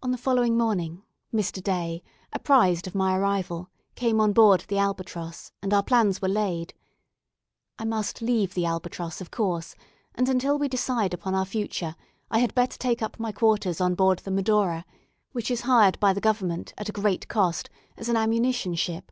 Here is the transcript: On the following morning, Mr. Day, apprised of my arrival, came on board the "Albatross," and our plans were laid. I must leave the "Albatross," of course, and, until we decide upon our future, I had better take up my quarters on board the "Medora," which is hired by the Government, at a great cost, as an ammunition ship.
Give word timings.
On 0.00 0.12
the 0.12 0.16
following 0.16 0.56
morning, 0.56 1.02
Mr. 1.34 1.60
Day, 1.60 2.04
apprised 2.32 2.86
of 2.86 2.94
my 2.94 3.16
arrival, 3.18 3.68
came 3.96 4.20
on 4.20 4.32
board 4.32 4.64
the 4.68 4.78
"Albatross," 4.78 5.50
and 5.60 5.74
our 5.74 5.82
plans 5.82 6.22
were 6.22 6.28
laid. 6.28 6.72
I 7.76 7.84
must 7.84 8.22
leave 8.22 8.54
the 8.54 8.64
"Albatross," 8.64 9.20
of 9.20 9.32
course, 9.32 9.74
and, 10.14 10.28
until 10.28 10.56
we 10.56 10.68
decide 10.68 11.12
upon 11.12 11.34
our 11.34 11.44
future, 11.44 11.96
I 12.30 12.38
had 12.38 12.54
better 12.54 12.78
take 12.78 13.02
up 13.02 13.18
my 13.18 13.32
quarters 13.32 13.80
on 13.80 13.96
board 13.96 14.20
the 14.20 14.30
"Medora," 14.30 14.84
which 15.32 15.50
is 15.50 15.62
hired 15.62 15.98
by 15.98 16.12
the 16.12 16.20
Government, 16.20 16.72
at 16.78 16.88
a 16.88 16.92
great 16.92 17.26
cost, 17.26 17.68
as 17.96 18.08
an 18.08 18.16
ammunition 18.16 18.76
ship. 18.76 19.10